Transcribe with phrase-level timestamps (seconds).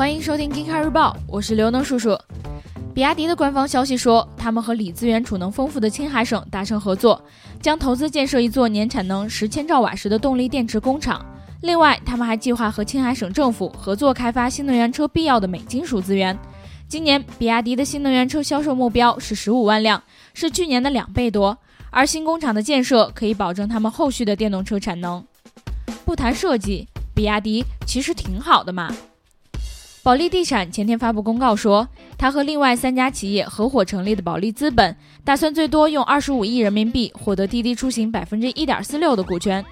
[0.00, 2.18] 欢迎收听《g e e k a r 日报》，我是刘能叔叔。
[2.94, 7.22] 比亚迪的官方消息说，他们和锂资源储能丰富的青海省达成合作，
[7.60, 11.22] 将投资建设一座年产能十千兆瓦时的动力电池工厂。
[11.60, 16.34] 另外，他们还计划和青海省政府合作开发新能源车必要的镁金属资源。
[16.88, 21.58] 今年，比亚迪的新能源车销售目标是十五万辆，是去年的两倍多。
[21.90, 25.22] 而新工厂的建设可以保证他们后续的电动车产能。
[26.06, 28.90] 不谈设计，比亚迪其实挺好的嘛。
[30.02, 31.86] 保利地产前天发布公告说，
[32.16, 39.62] 他和另外三家企业合伙成立的保利资本，打算最多用二十五亿人民币获得滴滴出行百分之一点四六的股权。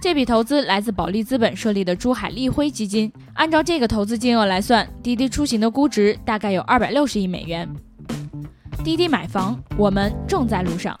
[0.00, 3.12] 这笔投资来自保利资本设立的珠海立辉基金。
[3.34, 7.68] 按照这个投资金额来算，滴滴出行的估值大概有二百六十亿美元。
[8.82, 10.98] 滴滴买房，我们正在路上。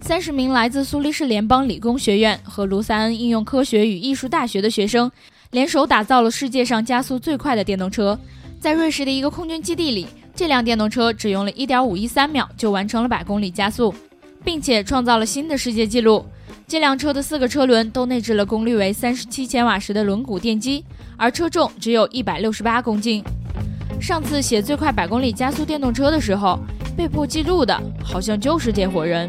[0.00, 5.10] 三十名来自苏黎世联邦理工学院和卢塞恩应用科学与艺术大学的学生。
[5.50, 8.16] 联手打造了世界上加速最快的电动车，
[8.60, 13.92] 在瑞士的一个空军基地里，这辆电动车只用了一点五一三秒就完成了百公里加速，
[14.44, 16.24] 并且创造了新的世界纪录。
[16.68, 20.84] 这辆车的四个车轮都内置了功率为三十七千瓦时的轮毂电机，
[21.16, 23.24] 而车重只有一百六十八公斤。
[24.00, 26.60] 上次写最快百公里加速电动车的时候，
[26.96, 29.28] 被破纪录的好像就是这伙人。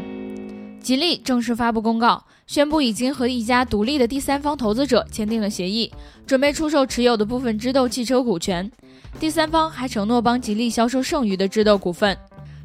[0.82, 5.92] 吉利正式发布公告，宣布已经和一家独立的第三方投资者签订了协议，
[6.26, 8.68] 准备出售持有的部分智斗汽车股权。
[9.20, 12.18] 第三方还承诺帮吉利销售剩余的智斗股份。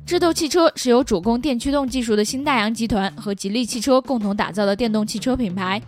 [0.04, 5.80] 智斗汽车是由主攻电驱动技术的新大洋集团和吉利汽车共同打造的电动汽车品牌。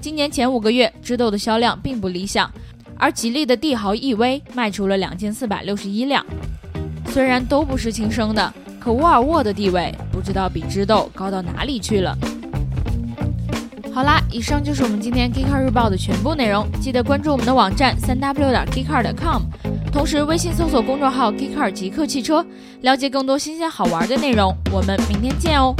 [0.00, 2.50] 今年前五个月，智斗的销量并不理想，
[2.96, 6.24] 而吉利的帝豪 EV 卖出了两千四百六十一辆。
[7.08, 8.54] 虽然都不是亲生的。
[8.84, 12.14] 可沃尔沃的地位不知道比智斗高到哪里去了。
[13.94, 16.70] 好啦，以上就是我们今天 Geekcar 日报的全部内容。
[16.82, 19.44] 记得关注我们的网站三 w 点 geekcar 点 com，
[19.90, 22.44] 同时微信搜索公众号 Geekcar 极客汽车，
[22.82, 24.54] 了解更多新鲜好玩的内容。
[24.70, 25.74] 我们明天见哦。